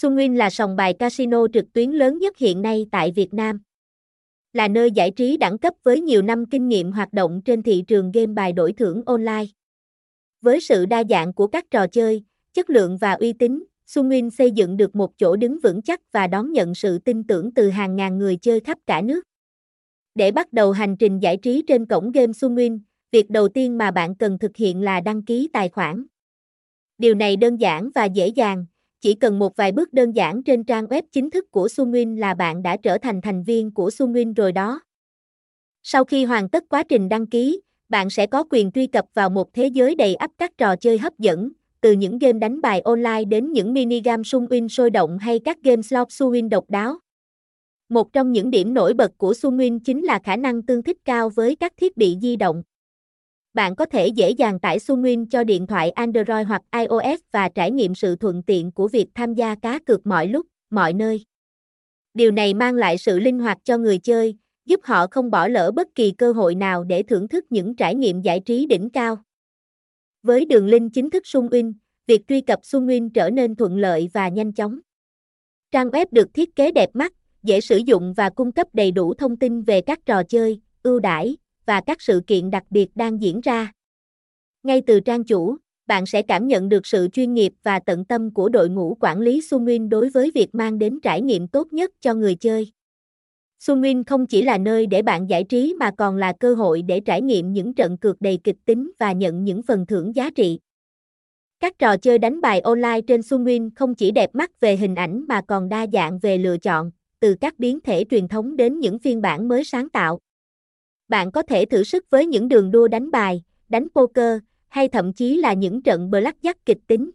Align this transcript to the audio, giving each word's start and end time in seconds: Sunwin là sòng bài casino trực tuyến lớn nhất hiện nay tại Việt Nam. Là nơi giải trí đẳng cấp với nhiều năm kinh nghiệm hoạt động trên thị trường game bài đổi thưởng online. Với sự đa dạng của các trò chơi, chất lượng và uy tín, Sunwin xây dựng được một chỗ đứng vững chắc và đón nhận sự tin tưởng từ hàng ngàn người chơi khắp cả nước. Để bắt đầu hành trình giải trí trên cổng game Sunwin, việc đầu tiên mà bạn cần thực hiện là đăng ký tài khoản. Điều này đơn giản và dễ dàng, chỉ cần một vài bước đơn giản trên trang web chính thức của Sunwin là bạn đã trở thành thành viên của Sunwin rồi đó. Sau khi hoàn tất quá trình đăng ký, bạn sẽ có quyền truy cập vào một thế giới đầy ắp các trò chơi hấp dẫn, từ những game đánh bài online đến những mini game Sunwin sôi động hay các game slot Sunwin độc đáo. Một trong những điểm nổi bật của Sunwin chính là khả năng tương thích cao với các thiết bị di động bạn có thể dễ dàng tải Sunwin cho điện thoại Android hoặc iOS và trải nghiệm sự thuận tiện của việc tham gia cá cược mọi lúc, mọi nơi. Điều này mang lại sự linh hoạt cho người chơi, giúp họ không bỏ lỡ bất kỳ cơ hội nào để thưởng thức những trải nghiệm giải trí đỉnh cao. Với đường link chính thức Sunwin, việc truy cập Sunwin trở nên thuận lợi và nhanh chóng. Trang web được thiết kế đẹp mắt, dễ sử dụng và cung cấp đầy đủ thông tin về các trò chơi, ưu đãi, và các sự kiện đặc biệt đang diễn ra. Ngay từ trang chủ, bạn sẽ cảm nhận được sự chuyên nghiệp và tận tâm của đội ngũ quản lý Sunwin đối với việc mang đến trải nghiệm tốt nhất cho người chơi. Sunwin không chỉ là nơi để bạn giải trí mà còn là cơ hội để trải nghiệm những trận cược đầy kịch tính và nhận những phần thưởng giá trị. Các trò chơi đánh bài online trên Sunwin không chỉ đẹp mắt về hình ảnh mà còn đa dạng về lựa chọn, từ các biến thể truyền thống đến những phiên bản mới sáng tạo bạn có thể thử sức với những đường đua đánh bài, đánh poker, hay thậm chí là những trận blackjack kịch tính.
Sunwin 0.00 0.36
là 0.36 0.50
sòng 0.50 0.76
bài 0.76 0.94
casino 0.94 1.46
trực 1.52 1.72
tuyến 1.72 1.90
lớn 1.90 2.18
nhất 2.18 2.38
hiện 2.38 2.62
nay 2.62 2.86
tại 2.90 3.12
Việt 3.16 3.34
Nam. 3.34 3.60
Là 4.52 4.68
nơi 4.68 4.90
giải 4.90 5.10
trí 5.10 5.36
đẳng 5.36 5.58
cấp 5.58 5.74
với 5.82 6.00
nhiều 6.00 6.22
năm 6.22 6.44
kinh 6.50 6.68
nghiệm 6.68 6.92
hoạt 6.92 7.12
động 7.12 7.42
trên 7.44 7.62
thị 7.62 7.84
trường 7.88 8.12
game 8.12 8.26
bài 8.26 8.52
đổi 8.52 8.72
thưởng 8.72 9.02
online. 9.06 9.44
Với 10.40 10.60
sự 10.60 10.86
đa 10.86 11.04
dạng 11.10 11.32
của 11.32 11.46
các 11.46 11.64
trò 11.70 11.86
chơi, 11.86 12.24
chất 12.52 12.70
lượng 12.70 12.98
và 12.98 13.12
uy 13.12 13.32
tín, 13.32 13.64
Sunwin 13.86 14.30
xây 14.30 14.50
dựng 14.50 14.76
được 14.76 14.96
một 14.96 15.18
chỗ 15.18 15.36
đứng 15.36 15.58
vững 15.62 15.82
chắc 15.82 16.00
và 16.12 16.26
đón 16.26 16.52
nhận 16.52 16.74
sự 16.74 16.98
tin 16.98 17.24
tưởng 17.24 17.54
từ 17.54 17.70
hàng 17.70 17.96
ngàn 17.96 18.18
người 18.18 18.36
chơi 18.36 18.60
khắp 18.60 18.78
cả 18.86 19.00
nước. 19.00 19.24
Để 20.14 20.30
bắt 20.30 20.52
đầu 20.52 20.72
hành 20.72 20.96
trình 20.96 21.18
giải 21.18 21.36
trí 21.36 21.62
trên 21.66 21.86
cổng 21.86 22.12
game 22.12 22.32
Sunwin, 22.32 22.80
việc 23.10 23.30
đầu 23.30 23.48
tiên 23.48 23.78
mà 23.78 23.90
bạn 23.90 24.14
cần 24.14 24.38
thực 24.38 24.56
hiện 24.56 24.82
là 24.82 25.00
đăng 25.00 25.22
ký 25.22 25.48
tài 25.52 25.68
khoản. 25.68 26.06
Điều 26.98 27.14
này 27.14 27.36
đơn 27.36 27.56
giản 27.56 27.90
và 27.94 28.04
dễ 28.04 28.28
dàng, 28.28 28.66
chỉ 29.00 29.14
cần 29.14 29.38
một 29.38 29.56
vài 29.56 29.72
bước 29.72 29.92
đơn 29.92 30.12
giản 30.12 30.42
trên 30.42 30.64
trang 30.64 30.86
web 30.86 31.02
chính 31.12 31.30
thức 31.30 31.50
của 31.50 31.66
Sunwin 31.66 32.18
là 32.18 32.34
bạn 32.34 32.62
đã 32.62 32.76
trở 32.76 32.98
thành 32.98 33.20
thành 33.20 33.42
viên 33.42 33.70
của 33.70 33.88
Sunwin 33.88 34.34
rồi 34.34 34.52
đó. 34.52 34.80
Sau 35.82 36.04
khi 36.04 36.24
hoàn 36.24 36.48
tất 36.48 36.64
quá 36.68 36.82
trình 36.82 37.08
đăng 37.08 37.26
ký, 37.26 37.60
bạn 37.88 38.10
sẽ 38.10 38.26
có 38.26 38.44
quyền 38.50 38.72
truy 38.72 38.86
cập 38.86 39.04
vào 39.14 39.30
một 39.30 39.52
thế 39.52 39.66
giới 39.66 39.94
đầy 39.94 40.14
ắp 40.14 40.30
các 40.38 40.58
trò 40.58 40.76
chơi 40.76 40.98
hấp 40.98 41.18
dẫn, 41.18 41.52
từ 41.80 41.92
những 41.92 42.18
game 42.18 42.38
đánh 42.38 42.60
bài 42.60 42.80
online 42.80 43.24
đến 43.24 43.52
những 43.52 43.74
mini 43.74 44.00
game 44.00 44.22
Sunwin 44.22 44.68
sôi 44.68 44.90
động 44.90 45.18
hay 45.18 45.38
các 45.38 45.62
game 45.62 45.82
slot 45.82 46.08
Sunwin 46.08 46.48
độc 46.48 46.64
đáo. 46.70 46.98
Một 47.88 48.12
trong 48.12 48.32
những 48.32 48.50
điểm 48.50 48.74
nổi 48.74 48.94
bật 48.94 49.18
của 49.18 49.32
Sunwin 49.32 49.78
chính 49.84 50.02
là 50.02 50.18
khả 50.24 50.36
năng 50.36 50.62
tương 50.62 50.82
thích 50.82 50.96
cao 51.04 51.28
với 51.28 51.56
các 51.56 51.72
thiết 51.76 51.96
bị 51.96 52.16
di 52.22 52.36
động 52.36 52.62
bạn 53.56 53.76
có 53.76 53.86
thể 53.86 54.06
dễ 54.06 54.30
dàng 54.30 54.60
tải 54.60 54.78
Sunwin 54.78 55.26
cho 55.30 55.44
điện 55.44 55.66
thoại 55.66 55.90
Android 55.90 56.46
hoặc 56.48 56.62
iOS 56.72 57.20
và 57.32 57.48
trải 57.48 57.70
nghiệm 57.70 57.94
sự 57.94 58.16
thuận 58.16 58.42
tiện 58.42 58.72
của 58.72 58.88
việc 58.88 59.06
tham 59.14 59.34
gia 59.34 59.54
cá 59.54 59.78
cược 59.78 60.06
mọi 60.06 60.28
lúc, 60.28 60.46
mọi 60.70 60.92
nơi. 60.92 61.24
Điều 62.14 62.30
này 62.30 62.54
mang 62.54 62.74
lại 62.74 62.98
sự 62.98 63.18
linh 63.18 63.38
hoạt 63.38 63.58
cho 63.64 63.78
người 63.78 63.98
chơi, 63.98 64.36
giúp 64.64 64.80
họ 64.82 65.06
không 65.10 65.30
bỏ 65.30 65.48
lỡ 65.48 65.70
bất 65.74 65.88
kỳ 65.94 66.10
cơ 66.10 66.32
hội 66.32 66.54
nào 66.54 66.84
để 66.84 67.02
thưởng 67.02 67.28
thức 67.28 67.44
những 67.50 67.76
trải 67.76 67.94
nghiệm 67.94 68.20
giải 68.20 68.40
trí 68.40 68.66
đỉnh 68.66 68.90
cao. 68.90 69.18
Với 70.22 70.44
đường 70.44 70.66
link 70.66 70.92
chính 70.94 71.10
thức 71.10 71.22
Sunwin, 71.26 71.72
việc 72.06 72.28
truy 72.28 72.40
cập 72.40 72.60
Sunwin 72.62 73.10
trở 73.14 73.30
nên 73.30 73.56
thuận 73.56 73.78
lợi 73.78 74.08
và 74.12 74.28
nhanh 74.28 74.52
chóng. 74.52 74.78
Trang 75.70 75.88
web 75.88 76.06
được 76.10 76.34
thiết 76.34 76.56
kế 76.56 76.72
đẹp 76.72 76.90
mắt, 76.92 77.12
dễ 77.42 77.60
sử 77.60 77.76
dụng 77.76 78.14
và 78.16 78.30
cung 78.30 78.52
cấp 78.52 78.66
đầy 78.72 78.90
đủ 78.90 79.14
thông 79.14 79.36
tin 79.36 79.62
về 79.62 79.80
các 79.80 80.06
trò 80.06 80.22
chơi, 80.22 80.60
ưu 80.82 81.00
đãi, 81.00 81.36
và 81.66 81.80
các 81.80 82.02
sự 82.02 82.20
kiện 82.26 82.50
đặc 82.50 82.64
biệt 82.70 82.88
đang 82.94 83.22
diễn 83.22 83.40
ra. 83.40 83.72
Ngay 84.62 84.82
từ 84.86 85.00
trang 85.00 85.24
chủ, 85.24 85.56
bạn 85.86 86.06
sẽ 86.06 86.22
cảm 86.22 86.46
nhận 86.46 86.68
được 86.68 86.86
sự 86.86 87.08
chuyên 87.12 87.34
nghiệp 87.34 87.52
và 87.62 87.78
tận 87.78 88.04
tâm 88.04 88.34
của 88.34 88.48
đội 88.48 88.68
ngũ 88.68 88.96
quản 89.00 89.20
lý 89.20 89.40
Sunwin 89.40 89.88
đối 89.88 90.08
với 90.08 90.30
việc 90.34 90.54
mang 90.54 90.78
đến 90.78 91.00
trải 91.00 91.20
nghiệm 91.20 91.48
tốt 91.48 91.72
nhất 91.72 91.90
cho 92.00 92.14
người 92.14 92.34
chơi. 92.34 92.72
Sunwin 93.60 94.02
không 94.06 94.26
chỉ 94.26 94.42
là 94.42 94.58
nơi 94.58 94.86
để 94.86 95.02
bạn 95.02 95.30
giải 95.30 95.44
trí 95.44 95.74
mà 95.78 95.90
còn 95.98 96.16
là 96.16 96.32
cơ 96.40 96.54
hội 96.54 96.82
để 96.82 97.00
trải 97.00 97.22
nghiệm 97.22 97.52
những 97.52 97.74
trận 97.74 97.98
cược 97.98 98.20
đầy 98.20 98.38
kịch 98.44 98.56
tính 98.64 98.90
và 98.98 99.12
nhận 99.12 99.44
những 99.44 99.62
phần 99.62 99.86
thưởng 99.86 100.14
giá 100.14 100.30
trị. 100.30 100.58
Các 101.60 101.78
trò 101.78 101.96
chơi 101.96 102.18
đánh 102.18 102.40
bài 102.40 102.60
online 102.60 103.00
trên 103.06 103.20
Sunwin 103.20 103.70
không 103.76 103.94
chỉ 103.94 104.10
đẹp 104.10 104.30
mắt 104.34 104.60
về 104.60 104.76
hình 104.76 104.94
ảnh 104.94 105.24
mà 105.28 105.40
còn 105.48 105.68
đa 105.68 105.86
dạng 105.92 106.18
về 106.18 106.38
lựa 106.38 106.58
chọn, 106.58 106.90
từ 107.20 107.34
các 107.40 107.58
biến 107.58 107.80
thể 107.80 108.04
truyền 108.10 108.28
thống 108.28 108.56
đến 108.56 108.80
những 108.80 108.98
phiên 108.98 109.22
bản 109.22 109.48
mới 109.48 109.64
sáng 109.64 109.88
tạo 109.88 110.20
bạn 111.08 111.30
có 111.30 111.42
thể 111.42 111.64
thử 111.64 111.84
sức 111.84 112.04
với 112.10 112.26
những 112.26 112.48
đường 112.48 112.70
đua 112.70 112.88
đánh 112.88 113.10
bài, 113.10 113.42
đánh 113.68 113.88
poker, 113.94 114.38
hay 114.68 114.88
thậm 114.88 115.12
chí 115.12 115.36
là 115.36 115.52
những 115.52 115.82
trận 115.82 116.10
blackjack 116.10 116.54
kịch 116.66 116.78
tính. 116.86 117.10